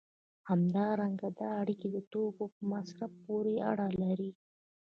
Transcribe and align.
همدارنګه 0.49 1.27
دا 1.39 1.49
اړیکې 1.61 1.87
د 1.91 1.97
توکو 2.11 2.43
په 2.55 2.61
مصرف 2.71 3.11
پورې 3.25 3.53
اړه 3.69 3.87
لري. 4.01 4.31